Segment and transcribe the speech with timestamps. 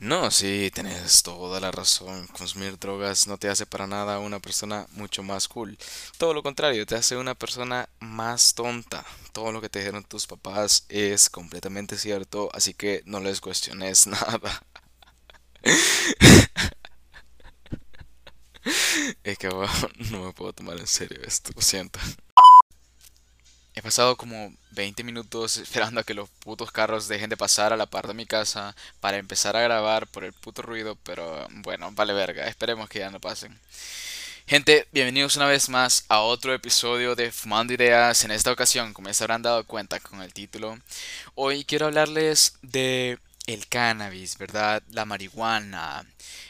[0.00, 2.26] No, sí, tienes toda la razón.
[2.28, 5.76] Consumir drogas no te hace para nada una persona mucho más cool.
[6.18, 9.04] Todo lo contrario, te hace una persona más tonta.
[9.32, 14.06] Todo lo que te dijeron tus papás es completamente cierto, así que no les cuestiones
[14.06, 14.62] nada.
[19.22, 19.72] Es que bueno,
[20.10, 21.98] no me puedo tomar en serio esto, lo siento.
[23.78, 27.76] He pasado como 20 minutos esperando a que los putos carros dejen de pasar a
[27.76, 31.92] la par de mi casa para empezar a grabar por el puto ruido, pero bueno,
[31.92, 33.56] vale verga, esperemos que ya no pasen.
[34.48, 38.24] Gente, bienvenidos una vez más a otro episodio de Fumando Ideas.
[38.24, 40.76] En esta ocasión, como ya se habrán dado cuenta con el título,
[41.36, 44.82] hoy quiero hablarles de el cannabis, ¿verdad?
[44.90, 46.04] La marihuana,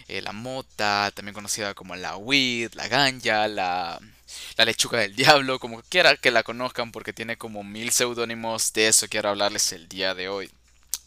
[0.08, 4.00] eh, la mota, también conocida como la weed, la ganja, la,
[4.56, 8.88] la lechuga del diablo, como quiera que la conozcan porque tiene como mil seudónimos, de
[8.88, 10.50] eso quiero hablarles el día de hoy.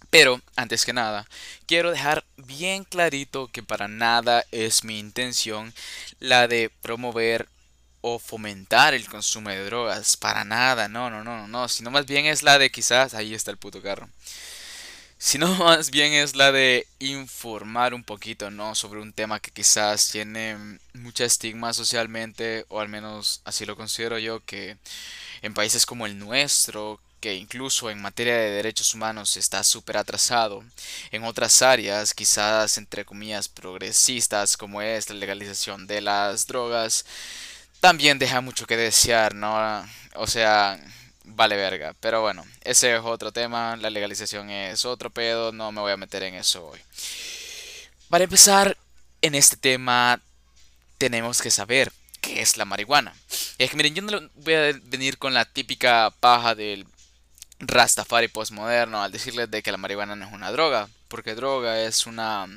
[0.10, 1.26] Pero, antes que nada,
[1.68, 5.74] quiero dejar bien clarito que para nada es mi intención
[6.20, 7.48] la de promover
[8.02, 10.18] o fomentar el consumo de drogas.
[10.18, 13.52] Para nada, no, no, no, no, sino más bien es la de quizás, ahí está
[13.52, 14.10] el puto carro
[15.22, 18.74] sino más bien es la de informar un poquito, ¿no?
[18.74, 24.18] Sobre un tema que quizás tiene mucha estigma socialmente, o al menos así lo considero
[24.18, 24.78] yo, que
[25.44, 30.64] en países como el nuestro, que incluso en materia de derechos humanos está súper atrasado,
[31.12, 37.06] en otras áreas, quizás entre comillas progresistas, como es la legalización de las drogas,
[37.80, 39.88] también deja mucho que desear, ¿no?
[40.16, 40.80] O sea,
[41.36, 41.96] vale verga.
[42.00, 45.98] Pero bueno, ese es otro tema, la legalización es otro pedo, no me voy a
[45.98, 46.80] meter en eso hoy.
[48.10, 48.78] Para empezar,
[49.22, 50.20] en este tema
[50.98, 53.14] tenemos que saber qué es la marihuana.
[53.58, 56.86] Es que miren, yo no voy a venir con la típica paja del
[57.60, 62.08] Rastafari postmoderno al decirles de que la marihuana no es una droga, porque droga es
[62.08, 62.48] una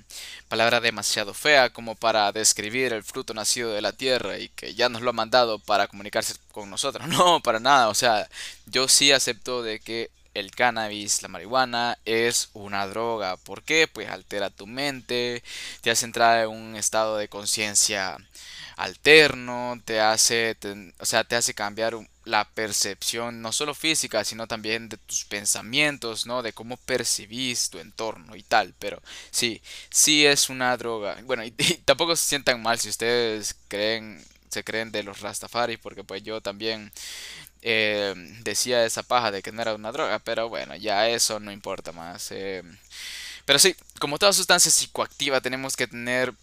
[0.48, 4.88] palabra demasiado fea como para describir el fruto nacido de la tierra y que ya
[4.88, 7.06] nos lo ha mandado para comunicarse con nosotros.
[7.14, 8.28] No, para nada, o sea,
[8.66, 13.36] yo sí acepto de que el cannabis, la marihuana, es una droga.
[13.36, 13.88] ¿Por qué?
[13.88, 15.42] Pues altera tu mente,
[15.80, 18.16] te hace entrar en un estado de conciencia
[18.76, 20.56] alterno, te hace,
[20.98, 21.94] o sea, te hace cambiar
[22.24, 26.42] la percepción no solo física, sino también de tus pensamientos, ¿no?
[26.42, 28.74] De cómo percibís tu entorno y tal.
[28.78, 31.18] Pero sí, sí es una droga.
[31.24, 31.50] Bueno, y,
[31.84, 36.40] tampoco se sientan mal si ustedes creen, se creen de los Rastafari, porque pues yo
[36.40, 36.92] también
[37.62, 41.52] eh, decía esa paja de que no era una droga, pero bueno, ya eso no
[41.52, 42.30] importa más.
[42.30, 42.62] Eh.
[43.44, 46.34] pero sí, como toda sustancia psicoactiva tenemos que tener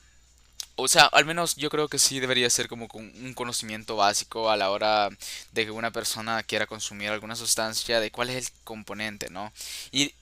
[0.75, 4.57] o sea, al menos yo creo que sí debería ser como un conocimiento básico a
[4.57, 5.09] la hora
[5.51, 9.51] de que una persona quiera consumir alguna sustancia, de cuál es el componente, ¿no?
[9.91, 10.13] Y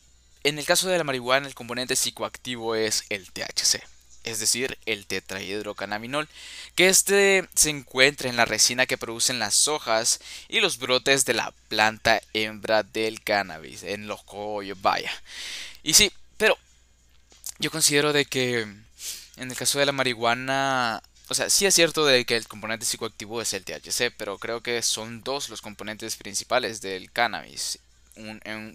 [0.44, 3.84] en el caso de la marihuana, el componente psicoactivo es el THC,
[4.24, 6.28] es decir, el tetrahidrocannabinol,
[6.76, 11.34] que este se encuentra en la resina que producen las hojas y los brotes de
[11.34, 15.12] la planta hembra del cannabis, en los cogollos, vaya.
[15.84, 16.58] Y sí, pero
[17.60, 18.68] yo considero de que
[19.40, 22.86] en el caso de la marihuana, o sea, sí es cierto de que el componente
[22.86, 27.80] psicoactivo es el THC, pero creo que son dos los componentes principales del cannabis.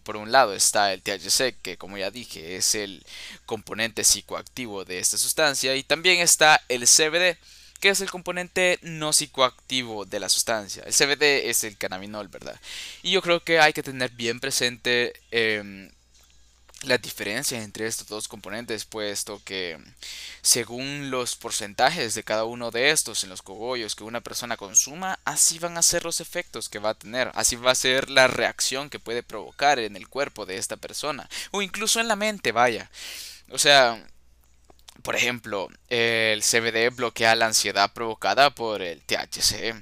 [0.04, 3.04] por un lado está el THC, que como ya dije es el
[3.44, 7.36] componente psicoactivo de esta sustancia, y también está el CBD,
[7.80, 10.82] que es el componente no psicoactivo de la sustancia.
[10.86, 12.58] El CBD es el cannabinol, ¿verdad?
[13.03, 15.91] Y yo creo que hay que tener bien presente em,
[16.87, 19.78] la diferencia entre estos dos componentes, puesto que
[20.43, 25.19] según los porcentajes de cada uno de estos en los cogollos que una persona consuma,
[25.25, 28.27] así van a ser los efectos que va a tener, así va a ser la
[28.27, 32.53] reacción que puede provocar en el cuerpo de esta persona, o incluso en la mente,
[32.53, 32.91] vaya.
[33.51, 34.03] O sea,
[35.03, 39.75] por ejemplo, el CBD bloquea la ansiedad provocada por el THC.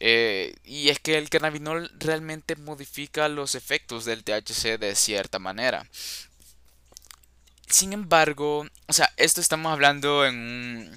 [0.00, 5.86] Eh, y es que el cannabinol realmente modifica los efectos del THC de cierta manera.
[7.74, 10.96] Sin embargo, o sea, esto estamos hablando en,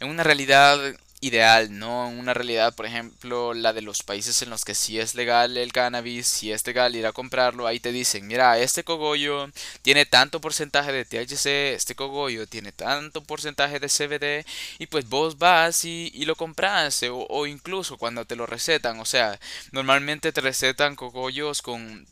[0.00, 0.76] en una realidad
[1.20, 2.08] ideal, ¿no?
[2.08, 5.56] En una realidad, por ejemplo, la de los países en los que sí es legal
[5.56, 9.48] el cannabis, si es legal ir a comprarlo, ahí te dicen, mira, este cogollo
[9.82, 14.46] tiene tanto porcentaje de THC, este cogollo tiene tanto porcentaje de CBD,
[14.80, 19.38] y pues vos vas y, lo compras, o incluso cuando te lo recetan, o sea,
[19.70, 22.04] normalmente te recetan cogollos con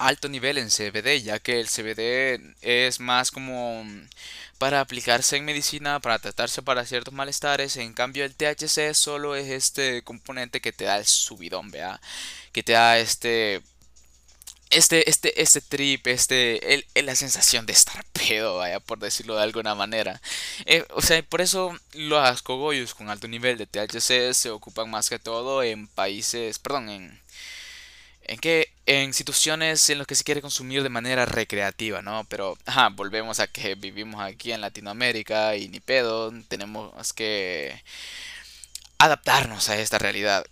[0.00, 3.84] alto nivel en CBD, ya que el CBD es más como
[4.58, 7.76] para aplicarse en medicina, para tratarse para ciertos malestares.
[7.76, 12.00] En cambio, el THC solo es este componente que te da el subidón, vea,
[12.52, 13.62] que te da este
[14.70, 19.42] este, este, este trip, este, el, la sensación de estar pedo, vaya, por decirlo de
[19.42, 20.20] alguna manera.
[20.66, 25.08] Eh, o sea, por eso los cogollos con alto nivel de THC se ocupan más
[25.10, 27.20] que todo en países, perdón, en,
[28.30, 32.24] en que en situaciones en las que se quiere consumir de manera recreativa, ¿no?
[32.28, 32.56] Pero,
[32.92, 37.82] volvemos a que vivimos aquí en Latinoamérica y ni pedo, tenemos que
[38.98, 40.46] adaptarnos a esta realidad.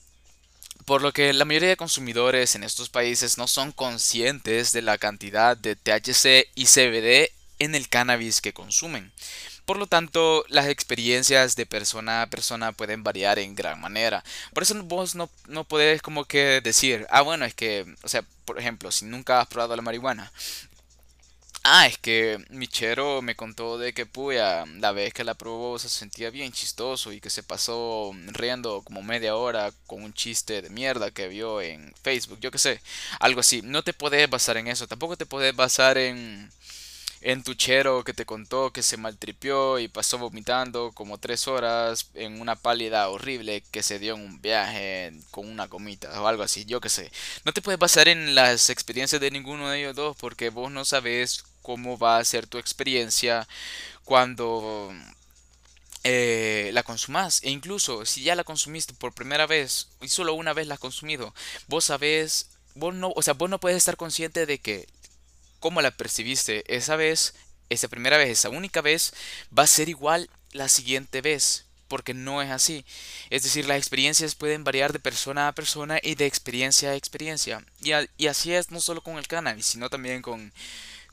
[0.86, 4.98] Por lo que la mayoría de consumidores en estos países no son conscientes de la
[4.98, 7.30] cantidad de THC y CBD
[7.60, 9.12] en el cannabis que consumen.
[9.68, 14.24] Por lo tanto, las experiencias de persona a persona pueden variar en gran manera.
[14.54, 18.24] Por eso vos no, no podés como que decir, ah bueno, es que, o sea,
[18.46, 20.32] por ejemplo, si nunca has probado la marihuana,
[21.64, 25.90] Ah, es que Michero me contó de que puya, la vez que la probó se
[25.90, 30.70] sentía bien chistoso y que se pasó riendo como media hora con un chiste de
[30.70, 32.80] mierda que vio en Facebook, yo qué sé,
[33.20, 33.60] algo así.
[33.62, 36.50] No te puedes basar en eso, tampoco te puedes basar en
[37.20, 42.10] en tu chero que te contó que se maltripió y pasó vomitando como tres horas
[42.14, 46.42] en una pálida horrible que se dio en un viaje con una comita o algo
[46.42, 47.10] así, yo qué sé.
[47.44, 50.84] No te puedes basar en las experiencias de ninguno de ellos dos porque vos no
[50.84, 53.46] sabes cómo va a ser tu experiencia
[54.04, 54.92] cuando
[56.04, 57.42] eh, la consumas.
[57.42, 60.80] E incluso si ya la consumiste por primera vez y solo una vez la has
[60.80, 61.34] consumido,
[61.66, 64.88] vos sabés, vos no, o sea, vos no puedes estar consciente de que
[65.60, 67.34] cómo la percibiste esa vez,
[67.70, 69.12] esa primera vez, esa única vez,
[69.56, 72.84] va a ser igual la siguiente vez porque no es así.
[73.30, 77.64] Es decir, las experiencias pueden variar de persona a persona y de experiencia a experiencia.
[77.80, 80.52] Y, así es no solo con el cannabis, sino también con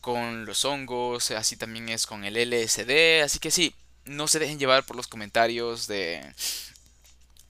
[0.02, 3.74] con los hongos, así también es con el LSD, así que sí,
[4.06, 6.22] no se dejen llevar por los comentarios de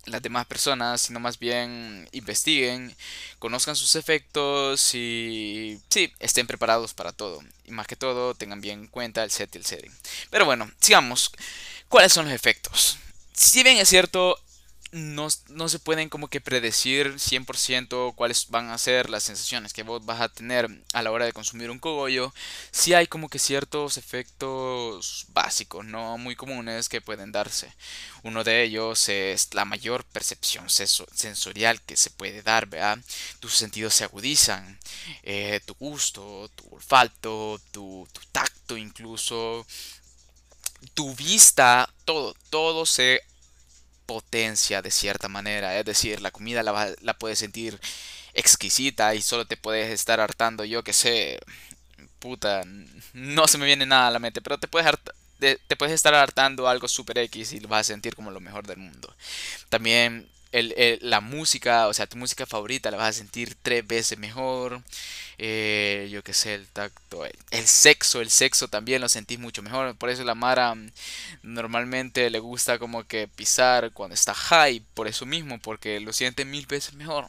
[0.05, 2.95] las demás personas, sino más bien investiguen,
[3.39, 7.41] conozcan sus efectos y sí, estén preparados para todo.
[7.65, 9.91] Y más que todo, tengan bien en cuenta el set y el setting.
[10.29, 11.31] Pero bueno, sigamos.
[11.89, 12.97] ¿Cuáles son los efectos?
[13.33, 14.39] Si bien es cierto,
[14.95, 20.05] no, se pueden como que predecir 100% cuáles van a ser las sensaciones que vos
[20.05, 22.33] vas a tener a la hora de consumir un cogollo.
[22.71, 27.73] Si hay como que ciertos efectos básicos, no muy comunes que pueden darse.
[28.23, 32.99] Uno de ellos es la mayor percepción sensorial que se puede dar, ¿verdad?
[33.41, 34.79] Tus sentidos se agudizan,
[35.23, 39.67] eh, tu gusto, tu olfato, tu, tu tacto incluso,
[40.93, 43.21] tu vista, todo, todo se
[44.05, 45.77] potencia de cierta manera.
[45.79, 47.79] Es decir, la comida la, la puedes sentir
[48.33, 51.39] exquisita y solo te puedes estar hartando, yo que sé,
[52.19, 52.63] puta,
[53.13, 54.93] no se me viene nada a la mente, pero te puedes,
[55.39, 58.67] te puedes estar hartando algo super X y lo vas a sentir como lo mejor
[58.67, 59.13] del mundo.
[59.69, 60.27] También
[61.01, 64.81] la música, o sea, tu música favorita la vas a sentir tres veces mejor.
[65.37, 69.95] Eh, yo que sé, el tacto, el, sexo, el sexo también lo sentís mucho mejor.
[69.95, 70.91] Por eso la Mara mm,
[71.43, 76.45] normalmente le gusta como que pisar cuando está high, por eso mismo, porque lo siente
[76.45, 77.27] mil veces mejor.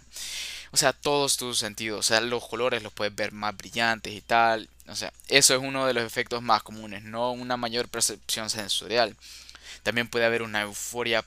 [0.72, 4.20] O sea, todos tus sentidos, o sea, los colores los puedes ver más brillantes y
[4.20, 4.68] tal.
[4.88, 9.16] O sea, eso es uno de los efectos más comunes, no una mayor percepción sensorial.
[9.82, 11.24] También puede haber una euforia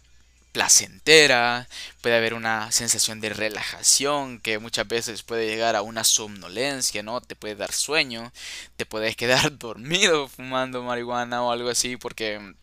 [0.51, 1.67] placentera,
[2.01, 7.21] puede haber una sensación de relajación que muchas veces puede llegar a una somnolencia, ¿no?
[7.21, 8.31] Te puede dar sueño,
[8.77, 12.53] te puedes quedar dormido fumando marihuana o algo así porque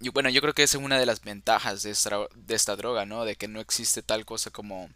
[0.00, 2.76] yo, bueno, yo creo que esa es una de las ventajas de esta, de esta
[2.76, 3.24] droga, ¿no?
[3.24, 4.90] De que no existe tal cosa como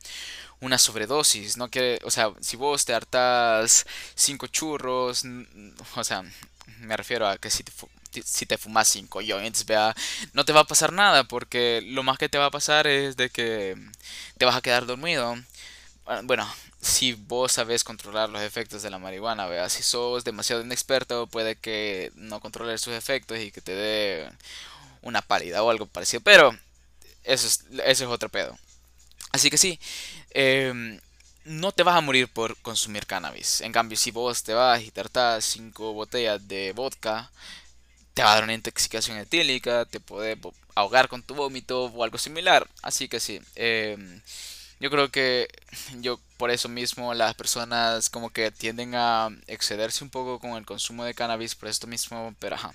[0.60, 1.68] una sobredosis, ¿no?
[1.70, 5.24] Que, o sea, si vos te hartas cinco churros,
[5.96, 6.24] o sea,
[6.80, 7.72] me refiero a que si te,
[8.24, 9.94] si te fumas 5 joints, vea,
[10.32, 13.16] no te va a pasar nada porque lo más que te va a pasar es
[13.16, 13.76] de que
[14.38, 15.36] te vas a quedar dormido.
[16.06, 16.48] Ah, bueno,
[16.80, 21.56] si vos sabes controlar los efectos de la marihuana, vea, si sos demasiado inexperto, puede
[21.56, 24.30] que no controles sus efectos y que te dé
[25.02, 26.56] una pálida o algo parecido, pero
[27.24, 28.58] eso es, eso es otro pedo.
[29.32, 29.78] Así que sí,
[30.30, 31.00] em,
[31.44, 33.60] no te vas a morir por consumir cannabis.
[33.60, 37.30] En cambio, si vos te vas y hartas 5 botellas de vodka,
[38.16, 40.38] te va a dar una intoxicación etílica, te puede
[40.74, 42.66] ahogar con tu vómito o algo similar.
[42.82, 44.22] Así que sí, em,
[44.80, 45.48] yo creo que
[46.00, 50.64] yo por eso mismo las personas como que tienden a excederse un poco con el
[50.66, 52.74] consumo de cannabis por esto mismo, pero ajá.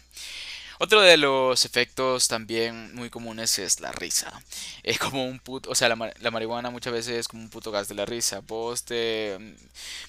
[0.79, 4.31] Otro de los efectos también muy comunes es la risa.
[4.83, 7.71] Es como un puto, o sea, la, la marihuana muchas veces es como un puto
[7.71, 8.41] gas de la risa.
[8.41, 9.37] Vos te...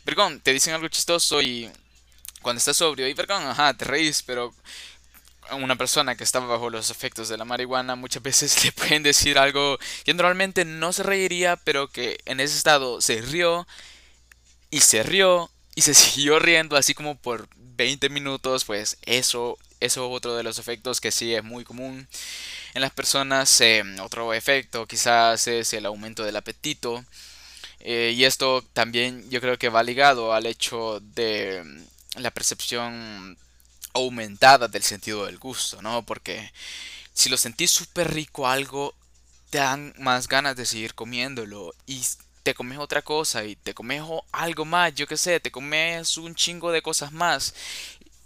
[0.05, 1.71] Vergón, te dicen algo chistoso y
[2.43, 4.53] cuando estás sobrio y vergón, ajá, te reís, pero
[5.51, 9.39] una persona que está bajo los efectos de la marihuana muchas veces le pueden decir
[9.39, 13.67] algo que normalmente no se reiría, pero que en ese estado se rió
[14.71, 20.07] y se rió y se siguió riendo así como por 20 minutos, pues eso, eso
[20.07, 22.07] es otro de los efectos que sí es muy común
[22.75, 23.61] en las personas.
[23.61, 27.05] Eh, otro efecto quizás es el aumento del apetito.
[27.81, 31.65] Eh, y esto también yo creo que va ligado al hecho de
[32.17, 33.37] la percepción
[33.93, 36.05] aumentada del sentido del gusto, ¿no?
[36.05, 36.53] Porque
[37.15, 38.95] si lo sentís súper rico algo,
[39.51, 42.03] te dan más ganas de seguir comiéndolo y
[42.43, 46.35] te comes otra cosa y te comes algo más, yo qué sé, te comes un
[46.35, 47.55] chingo de cosas más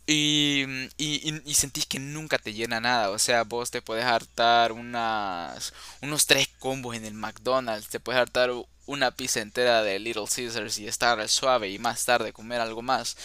[0.06, 0.64] y,
[0.96, 3.10] y, y, sentís que nunca te llena nada.
[3.10, 8.20] O sea, vos te puedes hartar unas, unos tres combos en el McDonald's, te puedes
[8.20, 8.50] hartar
[8.86, 13.16] una pizza entera de Little Caesars y estar suave y más tarde comer algo más.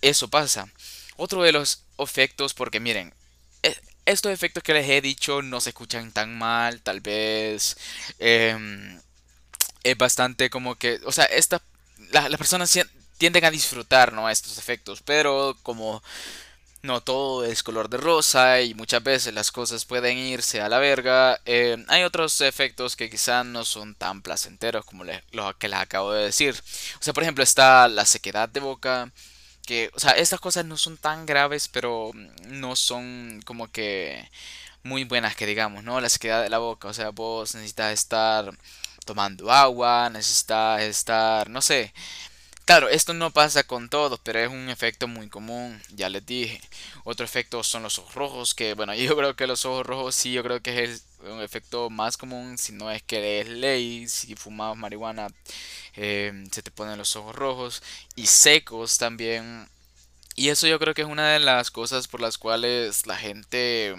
[0.00, 0.68] Eso pasa.
[1.18, 3.12] Otro de los efectos, porque miren,
[3.62, 7.76] e, estos efectos que les he dicho no se escuchan tan mal, tal vez
[8.20, 9.00] em,
[9.82, 11.60] es bastante como que, o sea, esta,
[12.12, 12.72] las personas
[13.18, 14.30] tienden a disfrutar, ¿no?
[14.30, 16.02] Estos efectos, pero como
[16.82, 20.78] no todo es color de rosa y muchas veces las cosas pueden irse a la
[20.78, 25.80] verga, em, hay otros efectos que quizás no son tan placenteros como los que les
[25.80, 26.54] acabo de decir.
[27.00, 29.12] O sea, por ejemplo, está la sequedad de boca
[29.68, 32.10] que, o sea, estas cosas no son tan graves, pero
[32.46, 34.26] no son como que
[34.82, 36.00] muy buenas que digamos, ¿no?
[36.00, 38.50] La sequedad de la boca, o sea, vos necesitas estar
[39.06, 41.92] tomando agua, necesitas estar, no sé.
[42.66, 46.60] Claro, esto no pasa con todos, pero es un efecto muy común, ya les dije.
[47.04, 50.32] Otro efecto son los ojos rojos, que bueno, yo creo que los ojos rojos sí,
[50.32, 54.34] yo creo que es un efecto más común, si no es que es ley, si
[54.36, 55.28] fumas marihuana
[56.00, 57.82] Em, se te ponen los ojos rojos
[58.14, 59.68] y secos también.
[60.36, 63.96] Y eso yo creo que es una de las cosas por las cuales la gente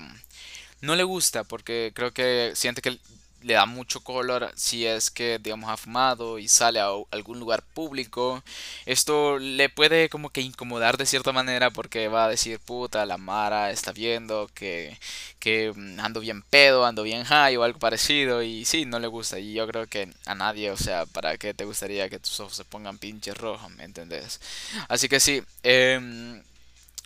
[0.82, 3.00] no le gusta, porque creo que siente que
[3.41, 7.63] le da mucho color si es que digamos ha fumado y sale a algún lugar
[7.74, 8.43] público.
[8.86, 13.17] Esto le puede como que incomodar de cierta manera porque va a decir puta la
[13.17, 14.98] Mara está viendo que,
[15.39, 19.08] que mm, ando bien pedo ando bien high o algo parecido y sí no le
[19.08, 19.39] gusta.
[19.39, 22.55] Y yo creo que a nadie o sea para qué te gustaría que tus ojos
[22.55, 24.39] se pongan pinches rojos me entendés
[24.88, 26.41] así que sí eh,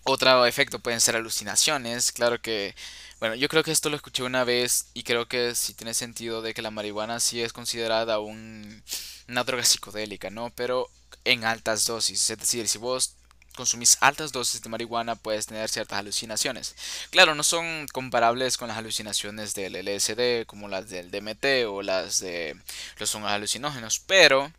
[0.03, 2.11] otro efecto pueden ser alucinaciones.
[2.11, 2.75] Claro que
[3.23, 6.41] bueno, yo creo que esto lo escuché una vez y creo que sí tiene sentido
[6.41, 8.83] de que la marihuana sí es considerada un,
[9.29, 10.49] una droga psicodélica, ¿no?
[10.49, 10.89] Pero
[11.23, 12.29] en altas dosis.
[12.29, 13.15] Es decir, si vos
[13.55, 16.75] consumís altas dosis de marihuana puedes tener ciertas alucinaciones.
[17.11, 22.19] Claro, no son comparables con las alucinaciones del LSD como las del DMT o las
[22.19, 22.57] de
[22.97, 24.51] los hongos alucinógenos, pero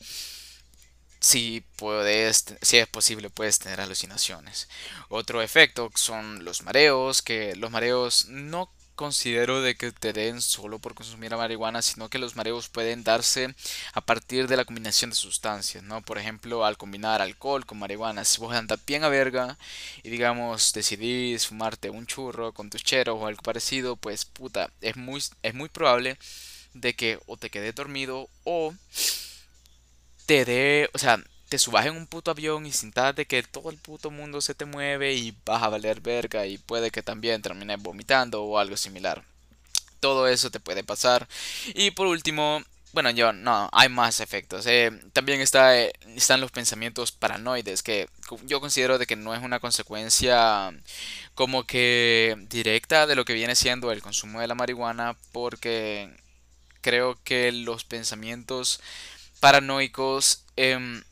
[1.24, 4.68] si puedes, si es posible puedes tener alucinaciones.
[5.08, 10.78] Otro efecto son los mareos, que los mareos no considero de que te den solo
[10.78, 13.54] por consumir marihuana, sino que los mareos pueden darse
[13.94, 16.02] a partir de la combinación de sustancias, ¿no?
[16.02, 19.56] Por ejemplo, al combinar alcohol con marihuana, si vos andas bien a verga
[20.02, 24.96] y digamos decidís fumarte un churro con tus cheros o algo parecido, pues puta, es
[24.96, 26.18] muy, es muy probable
[26.74, 28.74] de que o te quedes dormido o
[30.26, 32.72] te dé, o sea, te subas en un puto avión y
[33.14, 36.58] de que todo el puto mundo se te mueve y vas a valer verga y
[36.58, 39.24] puede que también termines vomitando o algo similar.
[40.00, 41.28] Todo eso te puede pasar.
[41.74, 42.62] Y por último,
[42.92, 44.66] bueno, yo no, hay más efectos.
[44.66, 48.08] Eh, también está, eh, están los pensamientos paranoides, que
[48.46, 50.72] yo considero de que no es una consecuencia
[51.34, 56.10] como que directa de lo que viene siendo el consumo de la marihuana, porque
[56.82, 58.80] creo que los pensamientos
[59.44, 61.02] paranoicos em,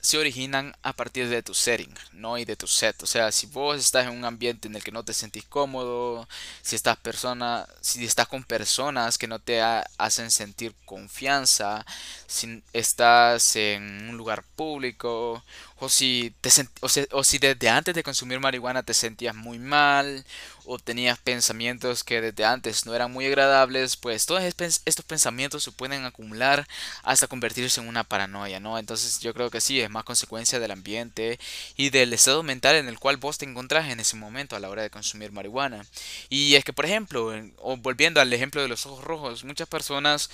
[0.00, 2.38] se originan a partir de tu setting, ¿no?
[2.38, 3.02] Y de tu set.
[3.02, 6.26] O sea, si vos estás en un ambiente en el que no te sentís cómodo,
[6.62, 9.60] si estás persona, si estás con personas que no te
[9.98, 11.84] hacen sentir confianza,
[12.26, 15.44] si estás en un lugar público,
[15.84, 16.50] o si, te
[16.80, 20.24] o, si desde antes de consumir marihuana te sentías muy mal,
[20.66, 25.72] o tenías pensamientos que desde antes no eran muy agradables, pues todos estos pensamientos se
[25.72, 26.66] pueden acumular
[27.02, 28.78] hasta convertirse en una paranoia, ¿no?
[28.78, 31.38] Entonces yo creo que sí, es más consecuencia del ambiente
[31.76, 34.70] y del estado mental en el cual vos te encontrás en ese momento a la
[34.70, 35.84] hora de consumir marihuana.
[36.28, 40.30] Y es que, por ejemplo, o volviendo al ejemplo de los ojos rojos, muchas personas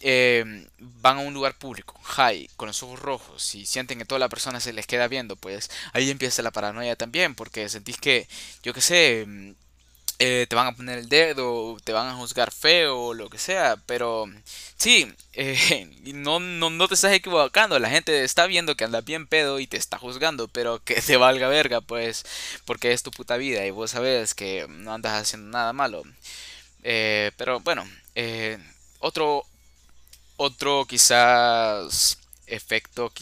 [0.00, 4.18] eh, van a un lugar público, high, con los ojos rojos y sienten que toda
[4.18, 8.26] la persona se les queda viendo, pues ahí empieza la paranoia también, porque sentís que,
[8.62, 9.50] yo qué sé, mm,
[10.18, 13.38] eh, te van a poner el dedo, te van a juzgar feo o lo que
[13.38, 14.26] sea, pero
[14.76, 19.26] sí, eh, no, no, no te estás equivocando, la gente está viendo que andas bien
[19.26, 22.24] pedo y te está juzgando, pero que te valga verga, pues,
[22.66, 26.04] porque es tu puta vida y vos sabes que no andas haciendo nada malo.
[27.36, 27.84] pero bueno,
[29.00, 29.44] otro
[30.40, 33.12] otro quizás efecto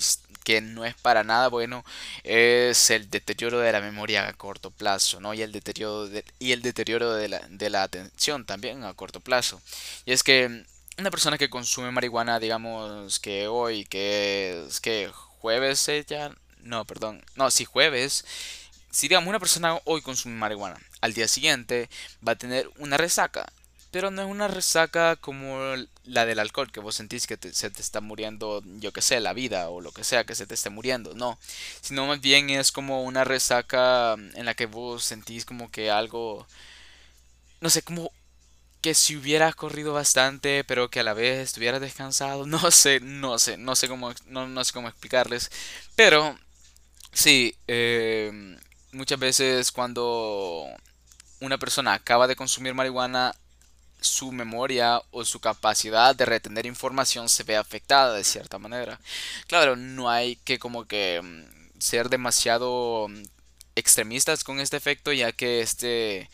[0.45, 1.85] que no es para nada bueno
[2.23, 5.35] es el deterioro de la memoria a corto plazo, ¿no?
[5.35, 9.19] Y el deterioro de, y el deterioro de la, de la atención también a corto
[9.19, 9.61] plazo.
[10.07, 10.65] Y es que
[10.97, 15.11] una persona que consume marihuana, digamos que hoy, que es que
[15.41, 16.31] jueves ya,
[16.63, 18.25] no, perdón, no, si jueves,
[18.93, 21.91] si digamos una persona hoy consume marihuana, al día siguiente
[22.27, 23.53] va a tener una resaca
[23.91, 25.59] pero no es una resaca como
[26.09, 29.33] la del alcohol, que vos sentís que se te está muriendo, yo que sé, la
[29.33, 31.15] vida o lo que sea que se te esté muriendo.
[31.15, 31.39] No,
[31.81, 36.47] sino más bien es como una resaca en la que vos sentís como que algo,
[37.61, 38.11] no sé, como
[38.81, 42.47] que si hubieras corrido bastante, pero que a la vez estuvieras descansado.
[42.49, 45.51] No sé, no sé, no sé cómo, no, no sé cómo explicarles.
[45.97, 46.39] Pero,
[47.13, 48.59] sí, eh,
[48.93, 50.67] muchas veces cuando
[51.41, 53.35] una persona acaba de consumir marihuana
[54.01, 59.01] su memoria o su capacidad de retener información se ve afectada de cierta manera.
[59.47, 63.23] Claro, no hay que como que mm, ser demasiado mm,
[63.77, 66.29] extremistas con este efecto ya que este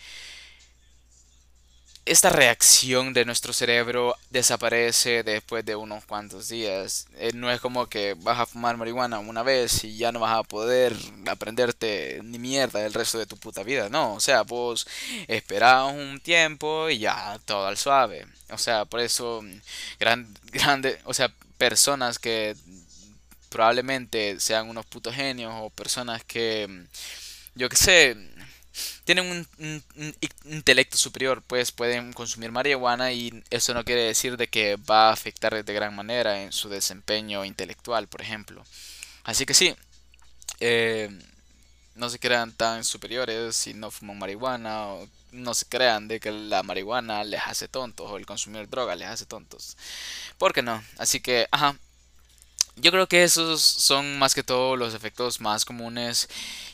[2.06, 7.06] esta reacción de nuestro cerebro desaparece después de unos cuantos días.
[7.16, 10.36] Eh, no es como que vas a fumar marihuana una vez y ya no vas
[10.36, 10.94] a poder
[11.26, 13.88] aprenderte ni mierda el resto de tu puta vida.
[13.88, 14.86] No, o sea, vos
[15.28, 18.26] esperás un tiempo y ya todo al suave.
[18.50, 19.42] O sea, por eso
[19.98, 22.54] gran, grande, o sea, personas que
[23.48, 26.86] probablemente sean unos putos genios o personas que
[27.54, 28.16] yo que sé
[29.04, 29.84] tienen un,
[30.44, 35.12] intelecto superior, pues pueden consumir marihuana y eso no quiere decir de que va a
[35.12, 38.64] afectar de gran manera en su desempeño intelectual, por ejemplo.
[39.24, 39.74] Así que sí,
[40.60, 41.10] eh,
[41.94, 46.30] no se crean tan superiores si no fuman marihuana o no se crean de que
[46.30, 49.76] la marihuana les hace tontos o el consumir droga les hace tontos.
[50.38, 50.82] ¿Por qué no?
[50.98, 51.76] Así que, ajá.
[52.76, 56.28] Yo creo que esos son más que todo los efectos más comunes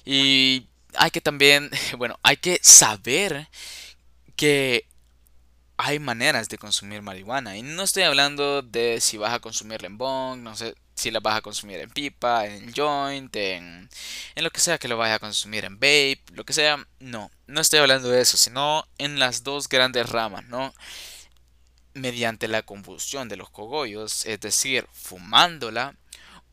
[0.07, 0.67] y
[0.97, 3.49] hay que también, bueno, hay que saber
[4.37, 4.87] que
[5.77, 7.57] hay maneras de consumir marihuana.
[7.57, 11.21] Y no estoy hablando de si vas a consumirla en bong, no sé si la
[11.21, 13.89] vas a consumir en pipa, en joint, en,
[14.35, 16.87] en lo que sea que lo vayas a consumir en vape, lo que sea.
[16.99, 20.75] No, no estoy hablando de eso, sino en las dos grandes ramas, ¿no?
[21.95, 25.95] Mediante la combustión de los cogollos, es decir, fumándola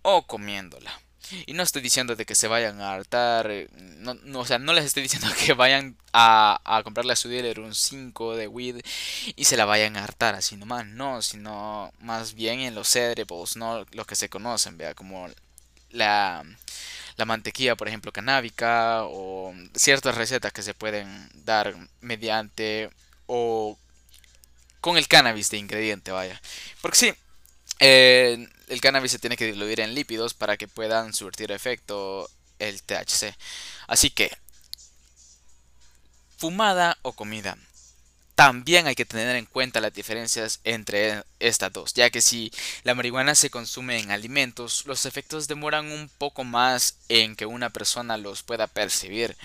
[0.02, 1.00] o comiéndola.
[1.46, 3.68] Y no estoy diciendo de que se vayan a hartar, eh,
[4.00, 7.30] no, no, o sea, no les estoy diciendo que vayan a, a comprarle a su
[7.30, 8.82] dealer un 5 de weed
[9.36, 13.56] y se la vayan a hartar así nomás, no, sino más bien en los edibles,
[13.56, 15.28] no los que se conocen, vea, como
[15.92, 16.44] la,
[17.18, 22.90] la mantequilla, por ejemplo, canábica o ciertas recetas que se pueden dar mediante
[23.26, 23.78] o
[24.82, 26.42] con el cannabis de ingrediente, vaya.
[26.82, 27.14] Porque sí,
[27.80, 32.82] eh, el cannabis se tiene que diluir en lípidos para que puedan surtir efecto el
[32.84, 33.36] THC.
[33.88, 34.32] Así que,
[36.38, 37.58] fumada o comida
[38.38, 42.52] también hay que tener en cuenta las diferencias entre estas dos, ya que si
[42.84, 47.72] la marihuana se consume en alimentos, los efectos demoran un poco más en que una
[47.72, 49.36] persona los pueda percibir,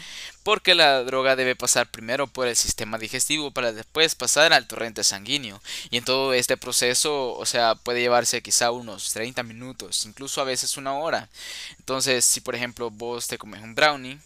[0.43, 5.05] porque la droga debe pasar primero por el sistema digestivo para después pasar al torrente
[5.05, 10.43] sanguíneo, y en todo este proceso, o sea, puede llevarse quizá unos 30 minutos, incluso
[10.43, 11.31] a veces una hora.
[11.79, 14.19] Entonces, si por ejemplo vos te comes un brownie,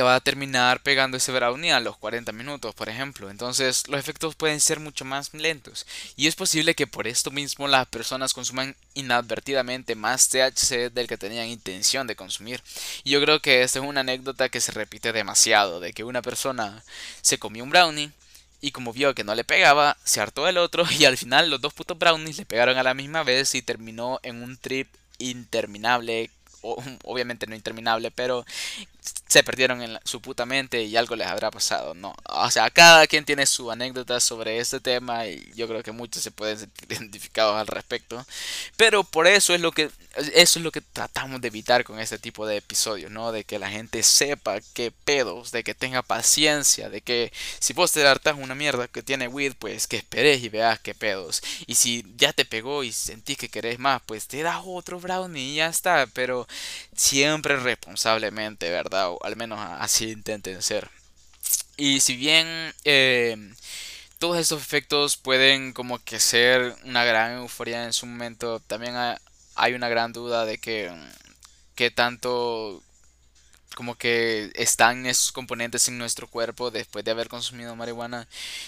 [0.00, 3.28] te va a terminar pegando ese brownie a los 40 minutos, por ejemplo.
[3.28, 5.86] Entonces los efectos pueden ser mucho más lentos.
[6.16, 11.18] Y es posible que por esto mismo las personas consuman inadvertidamente más THC del que
[11.18, 12.62] tenían intención de consumir.
[13.04, 16.22] Y yo creo que esta es una anécdota que se repite demasiado, de que una
[16.22, 16.82] persona
[17.20, 18.10] se comió un brownie.
[18.62, 21.60] Y como vio que no le pegaba, se hartó el otro y al final los
[21.60, 26.30] dos putos brownies le pegaron a la misma vez y terminó en un trip interminable
[26.62, 28.44] obviamente no interminable, pero
[29.30, 32.16] se perdieron en su puta mente y algo les habrá pasado, ¿no?
[32.24, 36.20] O sea, cada quien tiene su anécdota sobre este tema y yo creo que muchos
[36.20, 38.26] se pueden sentir identificados al respecto.
[38.76, 39.88] Pero por eso es lo que
[40.34, 43.30] eso es lo que tratamos de evitar con este tipo de episodios, ¿no?
[43.30, 47.92] De que la gente sepa qué pedos, de que tenga paciencia, de que si vos
[47.92, 51.42] te hartas una mierda que tiene weed, pues que esperes y veas qué pedos.
[51.68, 55.52] Y si ya te pegó y sentís que querés más, pues te das otro brownie
[55.52, 56.08] y ya está.
[56.12, 56.48] Pero
[56.94, 59.10] siempre responsablemente, ¿verdad?
[59.22, 60.90] Al menos así intenten ser.
[61.76, 63.36] Y si bien eh,
[64.18, 68.94] todos estos efectos pueden como que ser una gran euforia en su momento, también
[69.54, 70.92] hay una gran duda de que,
[71.74, 72.82] que tanto
[73.76, 78.26] como que están esos componentes en nuestro cuerpo después de haber consumido marihuana.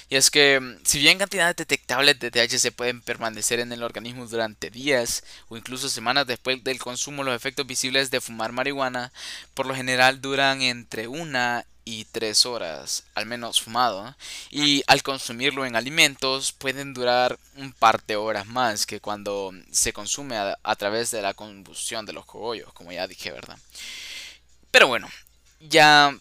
[0.08, 4.26] Y es que mm, si bien cantidades detectables de THC pueden permanecer en el organismo
[4.26, 9.12] durante días o incluso semanas después del consumo, los efectos visibles de fumar marihuana
[9.54, 14.14] por lo general duran entre una y tres horas, al menos fumado,
[14.50, 19.92] y al consumirlo en alimentos pueden durar un par de horas más que cuando se
[19.92, 23.58] consume a, a través de la combustión de los cogollos, como ya dije, ¿verdad?
[24.72, 25.08] Pero bueno,
[25.60, 26.16] ya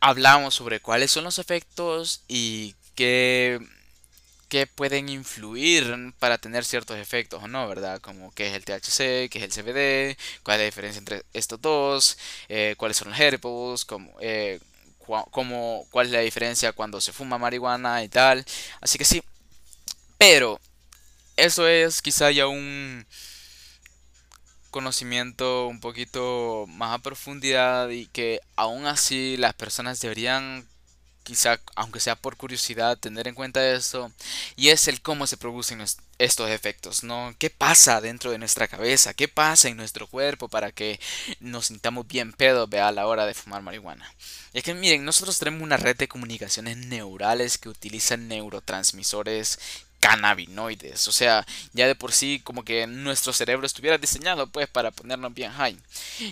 [0.00, 3.60] hablamos sobre cuáles son los efectos y qué,
[4.48, 8.00] qué pueden influir para tener ciertos efectos o no, ¿verdad?
[8.00, 11.60] Como qué es el THC, qué es el CBD, cuál es la diferencia entre estos
[11.60, 14.60] dos, eh, cuáles son los herbos, como, eh,
[15.90, 18.44] cuál es la diferencia cuando se fuma marihuana y tal.
[18.80, 19.22] Así que sí,
[20.18, 20.60] pero
[21.36, 23.06] eso es quizá ya un
[24.70, 30.66] conocimiento un poquito más a profundidad y que aún así las personas deberían
[31.26, 34.12] quizá aunque sea por curiosidad tener en cuenta eso
[34.54, 35.84] y es el cómo se producen
[36.18, 37.34] estos efectos, ¿no?
[37.36, 39.12] ¿Qué pasa dentro de nuestra cabeza?
[39.12, 41.00] ¿Qué pasa en nuestro cuerpo para que
[41.40, 44.14] nos sintamos bien pedo a la hora de fumar marihuana?
[44.52, 49.58] Es que miren, nosotros tenemos una red de comunicaciones neurales que utilizan neurotransmisores
[50.06, 51.08] cannabinoides.
[51.08, 55.34] O sea, ya de por sí como que nuestro cerebro estuviera diseñado pues para ponernos
[55.34, 55.76] bien high.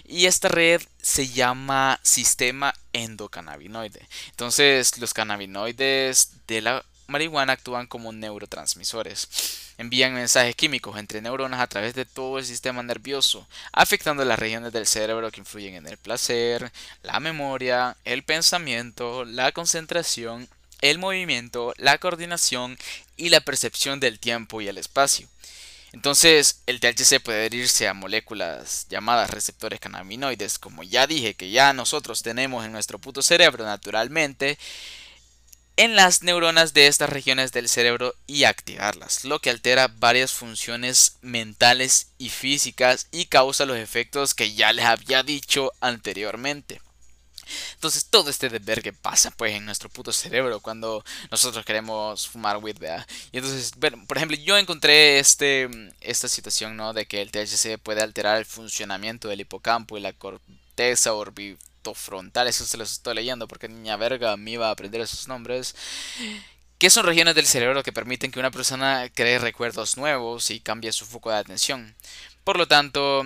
[0.06, 4.06] Y esta red se llama sistema endocannabinoide.
[4.30, 9.28] Entonces los cannabinoides de la marihuana actúan como neurotransmisores.
[9.76, 14.72] Envían mensajes químicos entre neuronas a través de todo el sistema nervioso, afectando las regiones
[14.72, 16.70] del cerebro que influyen en el placer,
[17.02, 20.48] la memoria, el pensamiento, la concentración
[20.84, 22.76] el movimiento, la coordinación
[23.16, 25.26] y la percepción del tiempo y el espacio.
[25.94, 31.72] Entonces, el THC puede adherirse a moléculas llamadas receptores cannabinoides, como ya dije que ya
[31.72, 34.58] nosotros tenemos en nuestro puto cerebro naturalmente,
[35.78, 41.16] en las neuronas de estas regiones del cerebro y activarlas, lo que altera varias funciones
[41.22, 46.83] mentales y físicas y causa los efectos que ya les había dicho anteriormente.
[47.74, 48.48] Entonces todo este
[48.82, 52.76] que pasa pues en nuestro puto cerebro cuando nosotros queremos fumar weed.
[53.32, 53.72] Y entonces,
[54.06, 55.68] por ejemplo, yo encontré este,
[56.00, 56.92] esta situación, ¿no?
[56.92, 62.48] De que el THC puede alterar el funcionamiento del hipocampo y la corteza orbitofrontal.
[62.48, 65.74] Eso se los estoy leyendo porque niña verga me iba a aprender esos nombres.
[66.78, 70.92] Que son regiones del cerebro que permiten que una persona cree recuerdos nuevos y cambie
[70.92, 71.94] su foco de atención.
[72.42, 73.24] Por lo tanto,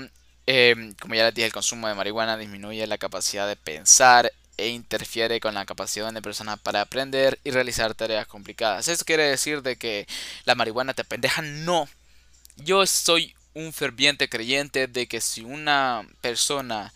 [0.51, 4.69] Em, como ya les dije, el consumo de marihuana disminuye la capacidad de pensar e
[4.69, 8.89] interfiere con la capacidad de una persona para aprender y realizar tareas complicadas.
[8.89, 10.07] Eso quiere decir de que
[10.47, 11.43] la marihuana te pendeja.
[11.43, 11.87] No.
[12.57, 16.95] Yo soy un ferviente creyente de que si una persona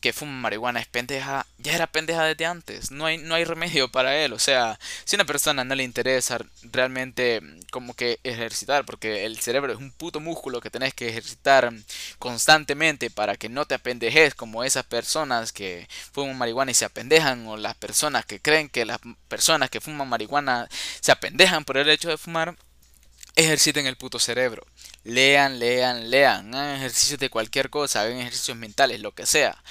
[0.00, 2.90] que fuma marihuana es pendeja, ya era pendeja desde antes.
[2.90, 4.32] No hay, no hay remedio para él.
[4.32, 9.38] O sea, si a una persona no le interesa realmente como que ejercitar, porque el
[9.38, 11.72] cerebro es un puto músculo que tenés que ejercitar
[12.18, 17.46] constantemente para que no te apendejes como esas personas que fuman marihuana y se apendejan,
[17.46, 20.68] o las personas que creen que las personas que fuman marihuana
[21.00, 22.56] se apendejan por el hecho de fumar
[23.36, 24.66] ejerciten el puto cerebro.
[25.04, 26.54] Lean, lean, lean.
[26.54, 29.62] Ejercicios de cualquier cosa, hagan ejercicios mentales, lo que sea.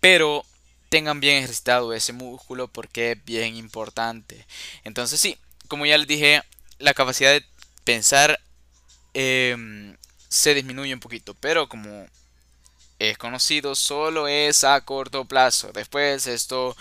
[0.00, 0.44] Pero
[0.88, 4.46] tengan bien ejercitado ese músculo porque es bien importante.
[4.84, 5.38] Entonces sí,
[5.68, 6.42] como ya les dije,
[6.78, 7.44] la capacidad de
[7.84, 8.40] pensar
[9.14, 9.96] em,
[10.28, 11.34] se disminuye un poquito.
[11.34, 12.06] Pero como
[12.98, 15.72] es conocido, solo es a corto plazo.
[15.72, 16.76] Después esto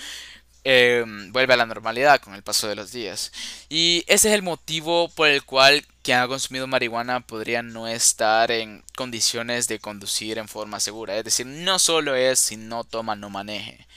[0.63, 3.31] Em, vuelve a la normalidad con el paso de los días.
[3.69, 8.51] Y ese es el motivo por el cual quien ha consumido marihuana podría no estar
[8.51, 11.17] en condiciones de conducir en forma segura.
[11.17, 13.87] Es decir, no solo es si no toma, no maneje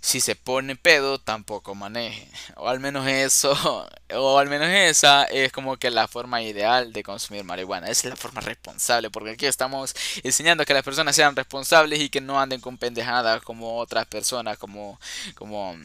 [0.00, 2.28] si se pone pedo, tampoco maneje.
[2.56, 3.52] O al menos eso,
[4.14, 7.88] o al menos esa es como que la forma ideal de consumir marihuana.
[7.88, 12.20] Es la forma responsable, porque aquí estamos enseñando que las personas sean responsables y que
[12.20, 14.98] no anden con pendejadas como otras personas, como,
[15.34, 15.76] como,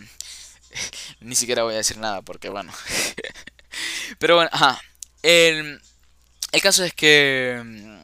[1.20, 2.72] ni siquiera voy a decir nada, porque bueno.
[4.20, 4.82] Pero bueno, ajá.
[5.22, 5.82] El,
[6.52, 8.01] el caso es que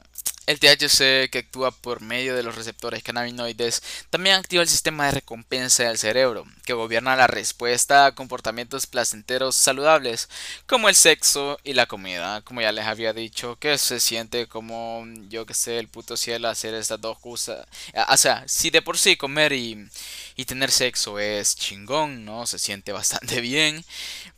[0.48, 5.12] el THC, que actúa por medio de los receptores cannabinoides, también activa el sistema de
[5.12, 10.30] recompensa del cerebro, que gobierna la respuesta a comportamientos placenteros saludables,
[10.66, 12.42] como el sexo y la comida.
[12.42, 16.48] Como ya les había dicho, que se siente como, yo que sé, el puto cielo
[16.50, 17.66] hacer estas dos cosas.
[18.10, 19.88] O sea, si de por sí comer y,
[20.36, 22.48] y tener sexo es chingón, ¿no?
[22.48, 23.84] Se siente bastante bien.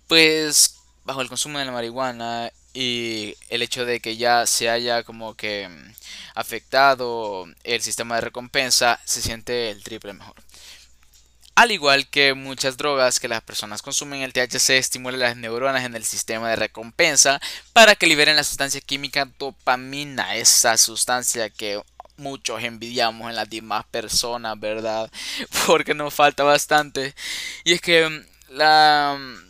[0.08, 5.04] Pues bajo el consumo de la marihuana y el hecho de que ya se haya
[5.04, 5.68] como que
[6.34, 10.36] afectado el sistema de recompensa, se siente el triple mejor.
[11.56, 15.94] Al igual que muchas drogas que las personas consumen, el THC estimula las neuronas en
[15.94, 17.42] el sistema de recompensa
[17.74, 21.82] para que liberen la sustancia química dopamina, esa sustancia que
[22.16, 25.12] muchos envidiamos en las demás personas, ¿verdad?
[25.68, 27.14] Porque nos falta bastante.
[27.66, 29.49] Y es que mm, la, mm,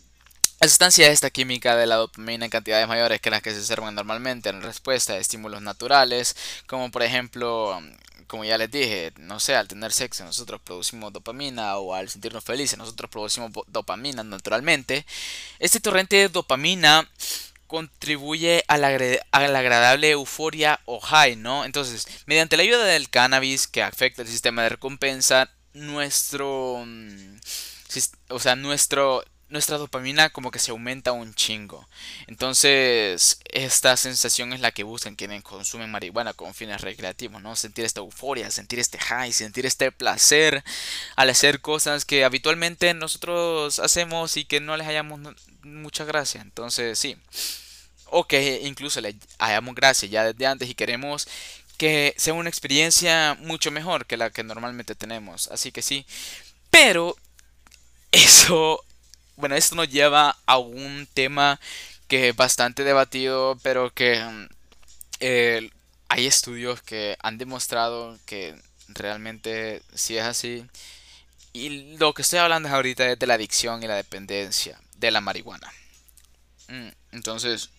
[0.60, 3.96] la sustancia esta química de la dopamina en cantidades mayores que las que se observan
[3.96, 6.36] normalmente en respuesta a estímulos naturales,
[6.68, 7.82] como por ejemplo
[8.28, 12.44] como ya les dije, no sé, al tener sexo nosotros producimos dopamina o al sentirnos
[12.44, 15.06] felices nosotros producimos dopamina naturalmente.
[15.58, 17.10] Este torrente de dopamina
[17.68, 18.88] contribuye a la,
[19.32, 21.66] agradable euforia o high, ¿no?
[21.66, 26.84] Entonces, mediante la ayuda del cannabis que afecta el sistema de recompensa, nuestro...
[26.86, 27.38] Mm,
[28.30, 31.88] o sea, nuestro nuestra dopamina como que se aumenta un chingo.
[32.28, 37.56] Entonces, esta sensación es la que buscan quienes consumen marihuana con fines recreativos, ¿no?
[37.56, 40.64] Sentir esta euforia, sentir este high, sentir este placer
[41.16, 45.20] al hacer cosas que habitualmente nosotros hacemos y que no les hayamos
[45.64, 46.42] mucha gracia.
[46.42, 47.18] Entonces, sí.
[48.06, 51.28] O que incluso le hayamos gracia ya desde antes y queremos
[51.78, 55.48] que sea una experiencia mucho mejor que la que normalmente tenemos.
[55.48, 56.06] Así que sí.
[56.70, 57.16] Pero
[58.12, 58.84] eso
[59.40, 61.60] bueno, esto nos lleva a un tema
[62.08, 64.48] que es bastante debatido, pero que mm,
[66.10, 68.56] hay estudios que han demostrado que
[68.90, 70.66] realmente sí es así.
[71.54, 75.22] Y lo que estoy hablando ahorita es de la adicción y la dependencia de la
[75.22, 75.72] marihuana.
[76.68, 77.70] Mm, entonces,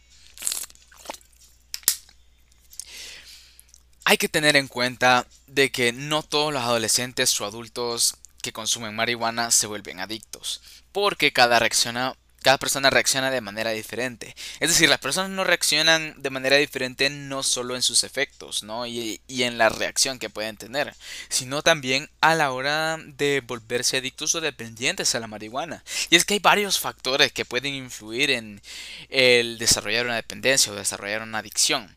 [4.04, 8.94] hay que tener en cuenta de que no todos los adolescentes o adultos que consumen
[8.94, 10.60] marihuana se vuelven adictos,
[10.92, 14.34] porque cada reacciona cada persona reacciona de manera diferente.
[14.60, 18.86] Es decir, las personas no reaccionan de manera diferente no solo en sus efectos, ¿no?
[18.86, 20.94] Y, y, en la reacción que pueden tener,
[21.28, 25.84] sino también a la hora de volverse adictos o dependientes a la marihuana.
[26.08, 28.62] Y es que hay varios factores que pueden influir en
[29.10, 31.94] el desarrollar una dependencia o desarrollar una adicción.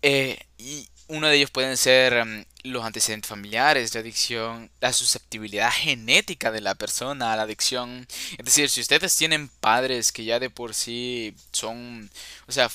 [0.00, 5.70] Eh, y, uno de ellos pueden ser em, los antecedentes familiares de adicción, la susceptibilidad
[5.70, 8.06] genética de la persona a la adicción.
[8.38, 12.10] Es decir, si ustedes tienen padres que ya de por sí son,
[12.48, 12.70] o sea,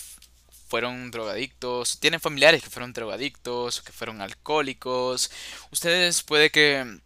[0.70, 5.32] fueron drogadictos, tienen familiares que fueron drogadictos, que fueron alcohólicos,
[5.72, 7.00] ustedes puede que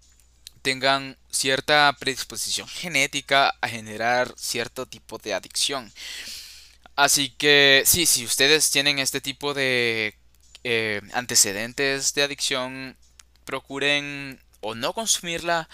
[0.62, 5.92] tengan cierta predisposición genética a generar cierto tipo de adicción.
[6.96, 10.16] Así que sí, si ustedes tienen este tipo de
[10.64, 12.96] eh, antecedentes de adicción,
[13.46, 15.70] procuren o no consumirla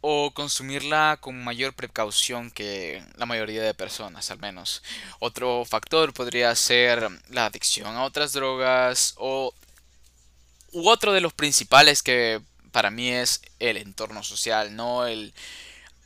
[0.00, 4.82] o consumirla con mayor precaución que la mayoría de personas al menos.
[5.20, 9.54] Otro factor podría ser la adicción a otras drogas o
[10.72, 12.40] u otro de los principales que
[12.72, 15.32] para mí es el entorno social, no el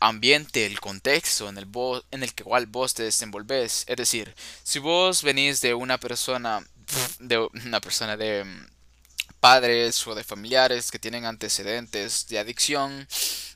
[0.00, 1.66] ambiente, el contexto en el,
[2.10, 3.84] en el que cual vos te desenvolves.
[3.86, 6.66] Es decir, si vos venís de una persona
[7.18, 8.66] de una persona de mm,
[9.40, 13.06] padres o de familiares que tienen antecedentes de adicción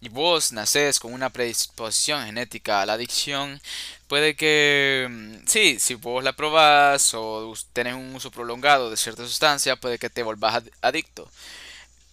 [0.00, 3.60] y vos nacés con una predisposición genética a la adicción,
[4.08, 9.24] puede que mm, sí, si vos la probás o tenés un uso prolongado de cierta
[9.24, 11.30] sustancia, puede que te volvás adicto.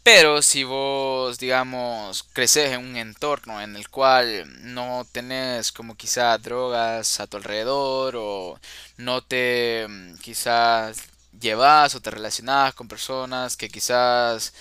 [0.08, 6.38] Pero si vos, digamos, creces en un entorno en el cual no tenés como quizá
[6.38, 8.58] drogas a tu alrededor o
[8.96, 11.00] no te mm, quizás
[11.38, 14.54] llevas o te relacionas con personas que quizás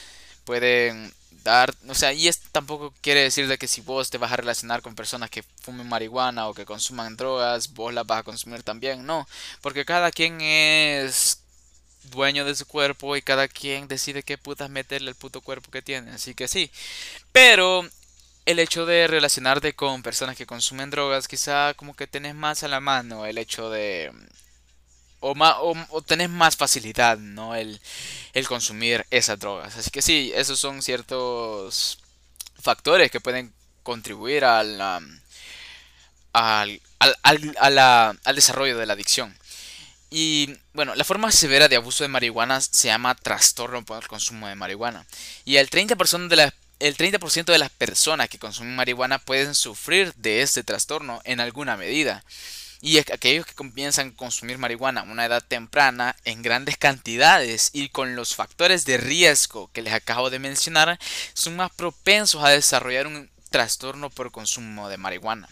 [0.45, 4.33] pueden dar, o sea, y esto tampoco quiere decir de que si vos te vas
[4.33, 8.25] a relacionar con personas que fumen marihuana o que consuman drogas, vos las vas a
[8.25, 9.29] consumir también, no,
[9.63, 11.39] porque cada quien es
[12.11, 15.83] dueño de su cuerpo y cada quien decide qué putas meterle al puto cuerpo que
[15.83, 16.13] tiene.
[16.13, 16.71] Así que sí.
[17.33, 17.89] Pero
[18.47, 22.69] el hecho de relacionarte con personas que consumen drogas, quizá como que tenés más a
[22.69, 24.13] la mano el hecho de...
[25.21, 27.55] O, más, o, tenés más facilidad, ¿no?
[27.55, 27.81] El,
[28.35, 29.77] el consumir esas drogas.
[29.77, 31.99] Así que sí, esos son ciertos
[32.61, 34.81] factores que pueden contribuir al,
[36.33, 39.37] al, al, al, al desarrollo de la adicción.
[40.11, 44.47] Y bueno, la forma severa de abuso de marihuana se llama trastorno por el consumo
[44.47, 45.07] de marihuana.
[45.45, 50.43] Y el 30% de, el 30 de las personas que consumen marihuana pueden sufrir de
[50.43, 52.25] este trastorno en alguna medida.
[52.83, 57.89] Y aquellos que comienzan a consumir marihuana a una edad temprana en grandes cantidades y
[57.89, 60.99] con los factores de riesgo que les acabo de mencionar
[61.33, 65.49] son más propensos a desarrollar un trastorno por consumo de marihuana.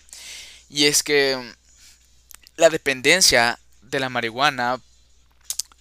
[0.69, 1.55] Y es que
[2.57, 3.59] la dependencia
[3.95, 4.81] de la marihuana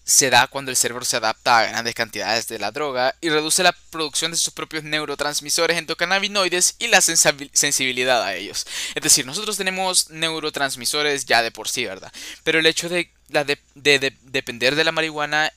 [0.05, 3.63] se da cuando el cerebro se adapta a grandes cantidades de la droga y reduce
[3.63, 8.67] la producción de sus propios neurotransmisores endocannabinoides y la sensibilidad a ellos.
[8.95, 12.11] Es decir, nosotros tenemos neurotransmisores ya de por sí, ¿verdad?
[12.43, 15.51] Pero el hecho de, de depender de la marihuana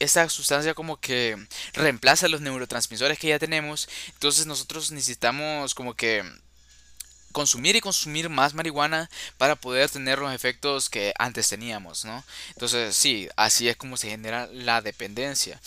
[0.00, 1.36] esa sustancia como que
[1.72, 3.88] reemplaza los neurotransmisores que ya tenemos.
[4.14, 6.24] Entonces nosotros necesitamos como que
[7.38, 12.24] consumir y consumir más marihuana para poder tener los efectos que antes teníamos, ¿no?
[12.48, 15.60] Entonces sí, así es como se genera la dependencia.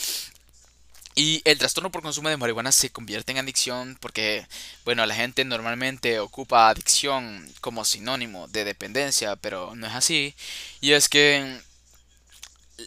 [1.16, 4.46] Y el trastorno por consumo de marihuana se convierte en adicción porque,
[4.84, 10.36] bueno, la gente normalmente ocupa adicción como sinónimo de dependencia, pero no es así.
[10.82, 11.62] Y es que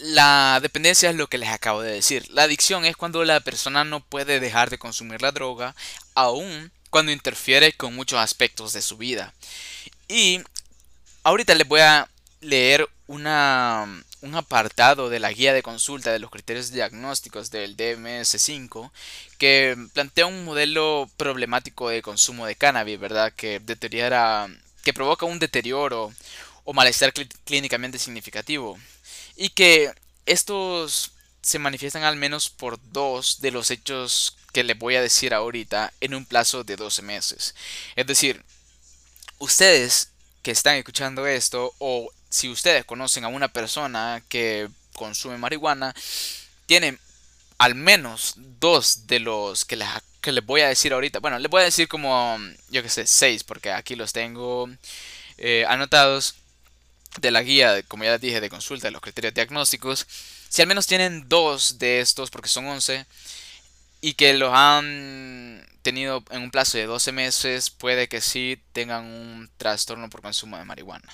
[0.03, 2.29] la dependencia es lo que les acabo de decir.
[2.29, 5.75] La adicción es cuando la persona no puede dejar de consumir la droga,
[6.15, 9.35] aún cuando interfiere con muchos aspectos de su vida.
[10.07, 10.41] Y
[11.25, 12.09] ahorita les voy a
[12.41, 18.93] leer una, un apartado de la guía de consulta de los criterios diagnósticos del DMS5
[19.39, 23.33] que plantea un modelo problemático de consumo de cannabis, ¿verdad?
[23.33, 24.47] Que deteriora,
[24.85, 26.13] que provoca un deterioro
[26.63, 28.79] o malestar clínicamente significativo
[29.35, 29.91] y que
[30.27, 31.11] estos
[31.43, 35.93] se manifiestan al menos por dos de los hechos que les voy a decir ahorita
[36.01, 37.55] en un plazo de 12 meses.
[37.97, 38.43] Es decir,
[39.39, 40.13] ustedes
[40.43, 45.93] que están escuchando esto o si ustedes conocen a una persona que consume marihuana,
[46.67, 47.01] tienen
[47.59, 49.89] al menos dos de los que les,
[50.21, 51.19] que les voy a decir ahorita.
[51.19, 52.39] Bueno, les voy a decir como,
[52.71, 54.69] yo que sé, seis, porque aquí los tengo
[55.37, 56.37] eh, anotados
[57.21, 60.07] de la guía, como ya les dije, de consulta de los criterios diagnósticos,
[60.49, 63.07] si al menos tienen dos de estos, porque son 11,
[64.05, 69.07] y que los han tenido en un plazo de 12 meses, puede que sí tengan
[69.07, 71.11] un trastorno por consumo de marihuana.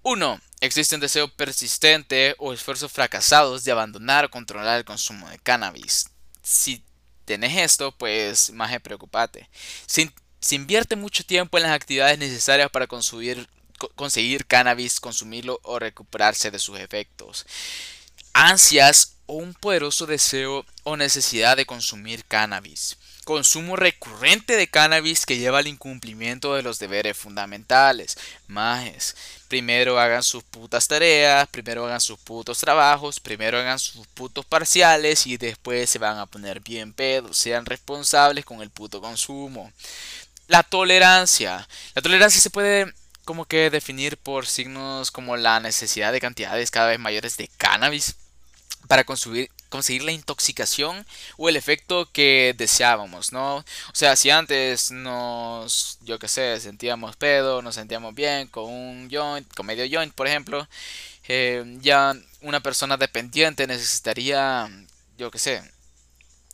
[0.00, 0.40] 1.
[0.62, 6.06] Existe un deseo persistente o esfuerzos fracasados de abandonar o controlar el consumo de cannabis.
[6.42, 6.82] Si
[7.26, 9.50] tenés esto, pues más preocupate.
[9.84, 13.46] Si, si invierte mucho tiempo en las actividades necesarias para consumir
[13.96, 17.44] conseguir cannabis, consumirlo o recuperarse de sus efectos.
[18.32, 22.98] Ansias un poderoso deseo o necesidad de consumir cannabis.
[23.24, 28.18] Consumo recurrente de cannabis que lleva al incumplimiento de los deberes fundamentales.
[28.48, 29.14] Majes,
[29.46, 35.26] primero hagan sus putas tareas, primero hagan sus putos trabajos, primero hagan sus putos parciales
[35.26, 37.38] y después se van a poner bien pedos.
[37.38, 39.72] Sean responsables con el puto consumo.
[40.48, 41.68] La tolerancia.
[41.94, 42.92] La tolerancia se puede
[43.24, 48.16] como que definir por signos como la necesidad de cantidades cada vez mayores de cannabis
[48.92, 51.06] para conseguir, conseguir la intoxicación
[51.38, 53.56] o el efecto que deseábamos, ¿no?
[53.56, 59.08] O sea, si antes nos, yo qué sé, sentíamos pedo, nos sentíamos bien con un
[59.10, 60.68] joint, con medio joint, por ejemplo,
[61.26, 64.68] eh, ya una persona dependiente necesitaría,
[65.16, 65.62] yo qué sé,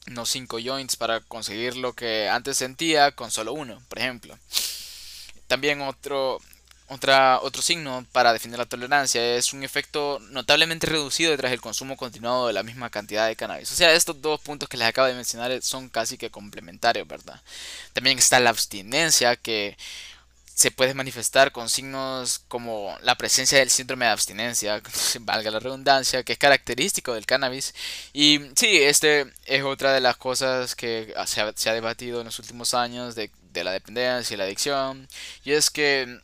[0.06, 4.38] unos 5 joints para conseguir lo que antes sentía con solo uno, por ejemplo.
[5.48, 6.40] También otro,
[6.88, 11.96] otra, otro signo para definir la tolerancia es un efecto notablemente reducido tras el consumo
[11.96, 13.70] continuado de la misma cantidad de cannabis.
[13.72, 17.40] O sea, estos dos puntos que les acabo de mencionar son casi que complementarios, ¿verdad?
[17.92, 19.76] También está la abstinencia que
[20.58, 24.82] se puede manifestar con signos como la presencia del síndrome de abstinencia,
[25.20, 27.74] valga la redundancia, que es característico del cannabis.
[28.12, 32.26] Y sí, este es otra de las cosas que se ha, se ha debatido en
[32.26, 35.08] los últimos años de, de la dependencia y la adicción.
[35.44, 36.20] Y es que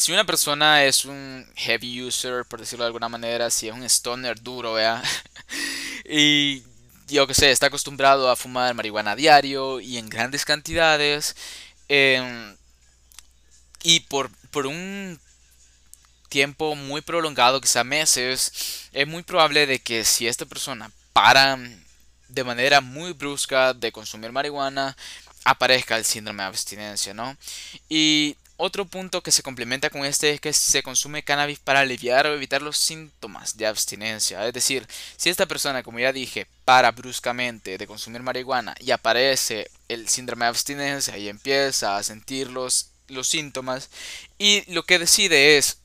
[0.00, 3.84] si una persona es un heavy user, por decirlo de alguna manera, si es un
[3.84, 5.02] stoner duro, vea,
[6.08, 6.62] y
[7.08, 11.36] yo que sé, está acostumbrado a fumar marihuana diario y en grandes cantidades,
[11.88, 12.56] em,
[13.82, 15.20] y por, por un
[16.28, 21.58] tiempo muy prolongado, quizá meses, es muy probable de que si esta persona para
[22.28, 24.96] de manera muy brusca de consumir marihuana,
[25.44, 27.36] aparezca el síndrome de abstinencia, ¿no?
[27.88, 32.26] Y otro punto que se complementa con este es que se consume cannabis para aliviar
[32.26, 34.46] o evitar los síntomas de abstinencia.
[34.46, 39.70] Es decir, si esta persona, como ya dije, para bruscamente de consumir marihuana y aparece
[39.88, 43.88] el síndrome de abstinencia y empieza a sentir los, los síntomas
[44.38, 45.78] y lo que decide es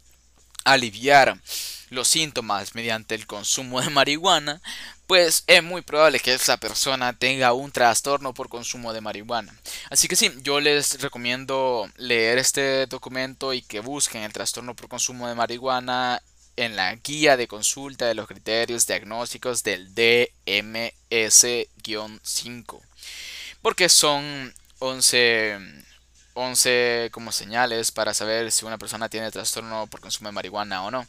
[0.65, 1.39] aliviar
[1.89, 4.61] los síntomas mediante el consumo de marihuana,
[5.07, 9.53] pues es muy probable que esa persona tenga un trastorno por consumo de marihuana.
[9.89, 14.87] Así que sí, yo les recomiendo leer este documento y que busquen el trastorno por
[14.87, 16.21] consumo de marihuana
[16.57, 22.81] en la guía de consulta de los criterios diagnósticos del DMS-5.
[23.61, 25.59] Porque son 11,
[26.33, 30.91] 11 como señales para saber si una persona tiene trastorno por consumo de marihuana o
[30.91, 31.07] no.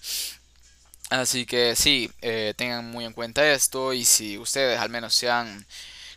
[1.11, 5.31] Así que sí, eh, tengan muy en cuenta esto y si ustedes al menos se
[5.31, 5.65] han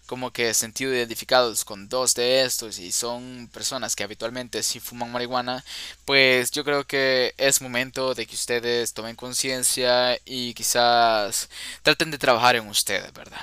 [0.07, 5.11] como que sentido identificados con dos de estos y son personas que habitualmente sí fuman
[5.11, 5.63] marihuana,
[6.05, 11.49] pues yo creo que es momento de que ustedes tomen conciencia y quizás
[11.83, 13.41] traten de trabajar en ustedes, ¿verdad?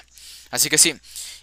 [0.51, 0.95] Así que sí,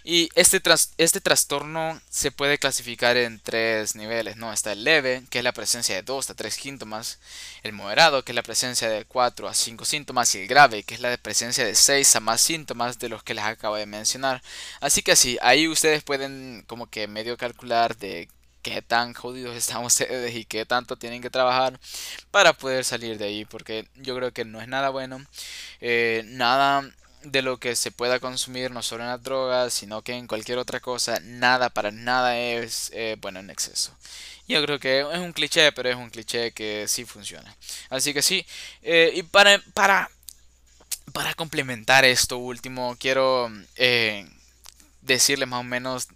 [0.06, 0.60] y este,
[0.98, 4.52] este trastorno se puede clasificar en tres niveles, ¿no?
[4.52, 7.18] Está el leve, que es la presencia de 2 a 3 síntomas,
[7.62, 10.94] el moderado, que es la presencia de 4 a 5 síntomas, y el grave, que
[10.94, 14.42] es la presencia de 6 a más síntomas de los que les acabo de mencionar.
[14.80, 18.28] Así que así, ahí ustedes pueden como que medio calcular de
[18.62, 21.80] qué tan jodidos están ustedes y qué tanto tienen que trabajar
[22.30, 25.24] para poder salir de ahí, porque yo creo que no es nada bueno,
[25.80, 26.90] eh, nada
[27.24, 30.58] de lo que se pueda consumir, no solo en las drogas, sino que en cualquier
[30.58, 33.96] otra cosa, nada para nada es eh, bueno en exceso.
[34.46, 37.56] Yo creo que es un cliché, pero es un cliché que sí funciona.
[37.88, 38.44] Así que sí,
[38.82, 40.10] eh, y para, para,
[41.12, 44.28] para complementar esto último, quiero eh,
[45.00, 46.08] decirle más o menos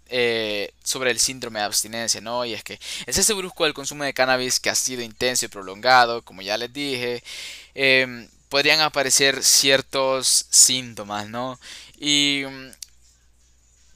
[0.83, 2.45] sobre el síndrome de abstinencia, ¿no?
[2.45, 5.49] Y es que es ese brusco del consumo de cannabis que ha sido intenso y
[5.49, 7.23] prolongado, como ya les dije.
[8.49, 11.59] Podrían aparecer ciertos síntomas, ¿no?
[11.97, 12.71] Y mm,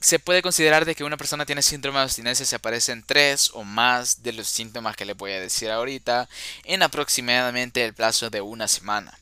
[0.00, 3.64] se puede considerar de que una persona tiene síndrome de abstinencia si aparecen tres o
[3.64, 6.28] más de los síntomas que le voy a decir ahorita
[6.64, 9.18] en aproximadamente el plazo de una semana.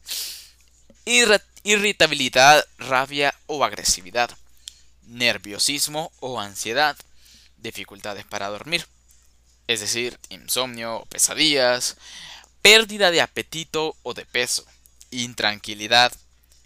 [1.65, 4.37] irritabilidad, rabia o agresividad,
[5.07, 6.97] nerviosismo o ansiedad,
[7.59, 8.87] dificultades para dormir,
[9.69, 11.97] es decir, insomnio o pesadillas,
[12.61, 14.65] pérdida de apetito o de peso,
[15.13, 16.13] intranquilidad,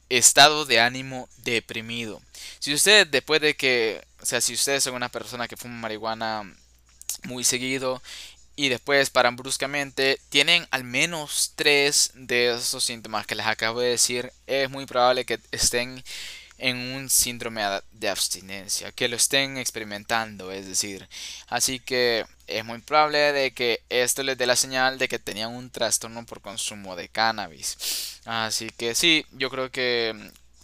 [0.09, 2.23] estado de ánimo deprimido.
[2.59, 6.51] Si usted después de que, o sea, si ustedes son una persona que fuma marihuana
[7.25, 8.03] muy seguido
[8.55, 13.91] y después paran bruscamente, tienen al menos tres de esos síntomas que les acabo de
[13.91, 16.03] decir, es muy probable que estén
[16.59, 21.07] en un síndrome de abstinencia, que lo estén experimentando, es decir,
[21.49, 25.55] así que es muy probable de que esto les dé la señal de que tenían
[25.55, 28.21] un trastorno por consumo de cannabis.
[28.25, 30.15] Así que sí, yo creo que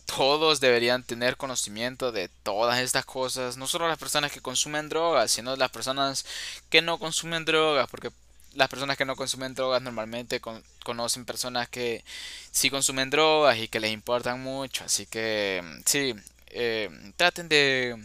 [0.07, 5.31] todos deberían tener conocimiento de todas estas cosas, no solo las personas que consumen drogas,
[5.31, 6.25] sino las personas
[6.69, 8.11] que no consumen drogas, porque
[8.55, 10.41] las personas que no consumen drogas normalmente
[10.85, 12.05] conocen personas que
[12.51, 14.85] sí consumen drogas y que les importan mucho.
[14.85, 16.15] Así que sí,
[16.49, 17.97] eh, traten de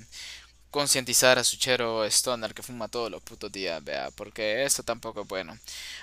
[0.77, 5.21] concientizar a su chero stoner que fuma todos los putos días, vea, porque eso tampoco
[5.21, 5.57] es bueno.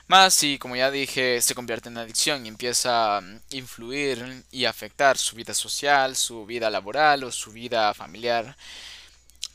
[0.09, 5.17] Más si, como ya dije, se convierte en adicción y empieza a influir y afectar
[5.17, 8.57] su vida social, su vida laboral o su vida familiar,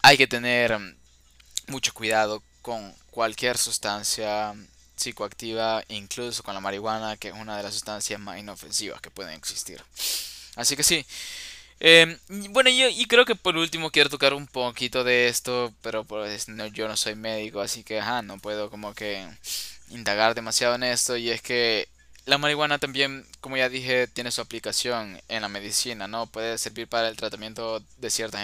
[0.01, 0.79] hay que tener
[1.67, 4.55] mucho cuidado con cualquier sustancia
[4.95, 9.33] psicoactiva, incluso con la marihuana, que es una de las sustancias más inofensivas que pueden
[9.33, 9.83] existir.
[10.55, 11.05] Así que sí.
[11.79, 12.17] Em,
[12.51, 16.49] bueno, yo, y creo que por último quiero tocar un poquito de esto, pero pues
[16.49, 19.25] no, yo no soy médico, así que no puedo como que
[19.89, 21.15] indagar demasiado en esto.
[21.17, 21.87] Y es que
[22.25, 26.27] la marihuana también, como ya dije, tiene su aplicación en la medicina, ¿no?
[26.27, 28.41] Puede servir para el tratamiento de ciertas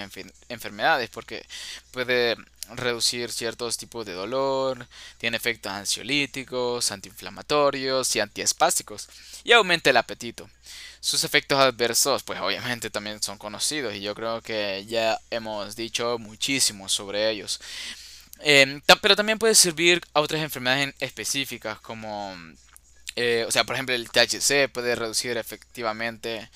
[0.50, 1.46] enfermedades, porque
[1.92, 2.36] puede
[2.74, 9.08] reducir ciertos tipos de dolor, tiene efectos ansiolíticos, antiinflamatorios y antiespásticos,
[9.44, 10.50] y aumenta el apetito.
[11.00, 16.18] Sus efectos adversos, pues obviamente también son conocidos y yo creo que ya hemos dicho
[16.18, 17.60] muchísimo sobre ellos.
[18.40, 22.36] Em, pero también puede servir a otras enfermedades específicas como,
[23.16, 26.50] eh, o sea, por ejemplo el THC puede reducir efectivamente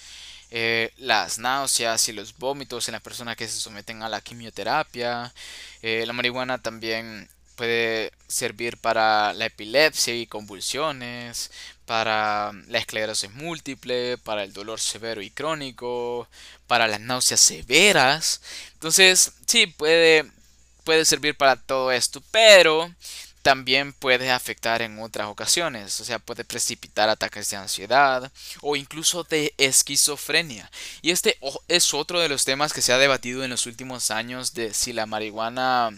[0.51, 5.34] eh, las náuseas y los vómitos en las personas que se someten a la quimioterapia.
[5.82, 11.51] Eh, la marihuana también puede servir para la epilepsia y convulsiones,
[11.86, 16.28] para la esclerosis múltiple, para el dolor severo y crónico,
[16.68, 18.41] para las náuseas severas.
[18.74, 20.26] Entonces, sí, puede,
[20.84, 22.89] puede servir para todo esto, pero
[23.42, 28.32] también puede afectar en otras ocasiones, o sea, puede precipitar ataques de ansiedad
[28.62, 30.70] o incluso de esquizofrenia.
[31.02, 31.38] Y este
[31.68, 34.94] es otro de los temas que se ha debatido en los últimos años de si
[34.94, 35.90] la marihuana,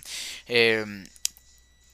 [0.47, 1.05] em,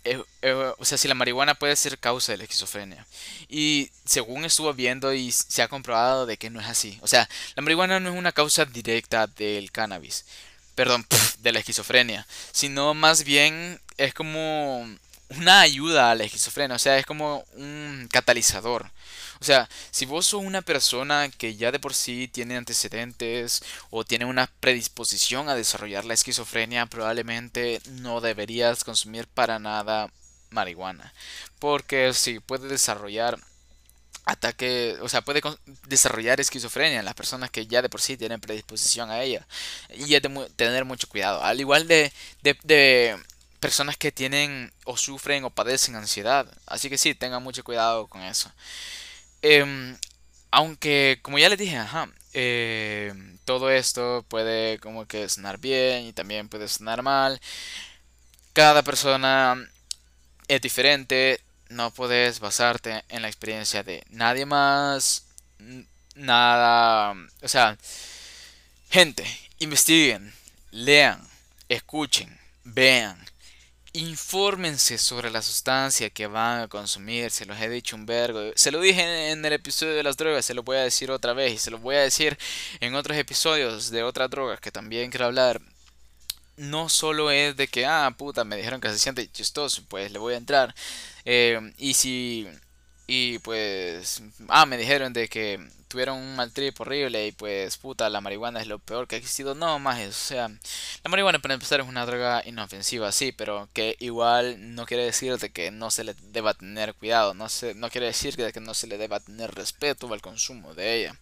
[0.04, 3.06] eh, eh, o sea, si la marihuana puede ser causa de la esquizofrenia.
[3.50, 7.00] Y según estuvo viendo y se ha comprobado de que no es así.
[7.02, 10.26] O sea, la marihuana no es una causa directa del cannabis.
[10.76, 11.06] Perdón,
[11.40, 12.28] de la esquizofrenia.
[12.52, 14.88] Sino más bien es como
[15.30, 18.92] una ayuda a la esquizofrenia, o sea, es como un catalizador.
[19.40, 23.62] O sea, si vos sos una persona que ya de por sí tiene antecedentes
[23.92, 30.12] o tiene una predisposición a desarrollar la esquizofrenia, probablemente no deberías consumir para nada
[30.50, 31.14] marihuana.
[31.60, 33.38] Porque si puede desarrollar
[34.26, 35.42] ataque, o sea, puede
[35.88, 39.48] desarrollar esquizofrenia en las personas que ya de por sí tienen predisposición a ella.
[39.96, 41.44] Y es de tener mucho cuidado.
[41.44, 42.12] Al igual de,
[42.44, 43.18] de,
[43.68, 46.48] personas que tienen o sufren o padecen ansiedad.
[46.66, 48.50] Así que sí, tengan mucho cuidado con eso.
[49.42, 49.98] Em,
[50.52, 56.14] aunque, como ya les dije, ajá, em, todo esto puede como que sonar bien y
[56.14, 57.42] también puede sonar mal.
[58.54, 59.58] Cada persona
[60.48, 65.26] es diferente, no puedes basarte en la experiencia de nadie más,
[66.16, 67.78] nada, o sea,
[68.90, 69.26] gente,
[69.60, 70.34] investiguen,
[70.72, 71.20] lean,
[71.68, 73.27] escuchen, vean,
[73.98, 78.72] infórmense sobre la sustancia que van a consumir, se los he dicho un vergo, se
[78.72, 81.54] lo dije en el episodio de las drogas, se lo voy a decir otra vez
[81.54, 82.38] y se lo voy a decir
[82.80, 85.62] en otros episodios de otras drogas que también quiero hablar
[86.58, 90.20] no solo es de que, ah, puta, me dijeron que se siente chistoso, pues le
[90.20, 90.76] voy a entrar.
[91.26, 92.48] Eh, y si,
[93.08, 98.10] y pues, ah, me dijeron de que tuvieron un mal trip horrible y pues, puta,
[98.10, 99.56] la marihuana es lo peor que ha existido.
[99.56, 103.96] No, más, o sea, la marihuana para empezar es una droga inofensiva, sí, pero que
[104.00, 107.90] igual no quiere decir de que no se le deba tener cuidado, no, se, no
[107.90, 111.16] quiere decir de que no se le deba tener respeto al consumo de ella.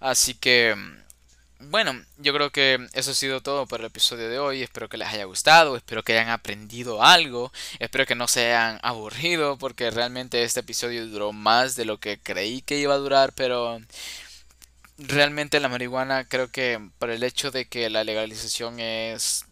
[0.00, 0.76] Así que
[1.60, 4.62] bueno, yo creo que eso ha sido todo por el episodio de hoy.
[4.62, 8.80] Espero que les haya gustado, espero que hayan aprendido algo, espero que no se hayan
[8.82, 13.32] aburrido porque realmente este episodio duró más de lo que creí que iba a durar,
[13.34, 13.80] pero
[14.98, 19.44] realmente la marihuana creo que por el hecho de que la legalización es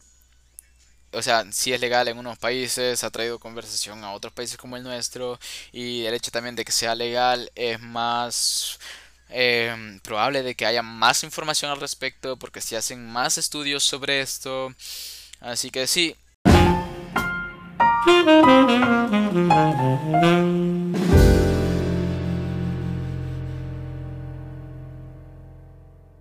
[1.12, 4.76] o sea, si es legal en unos países, ha traído conversación a otros países como
[4.76, 5.38] el nuestro
[5.72, 8.78] y el hecho también de que sea legal es más
[9.30, 14.20] eh, probable de que haya más información al respecto porque se hacen más estudios sobre
[14.20, 14.74] esto.
[15.40, 16.16] Así que sí.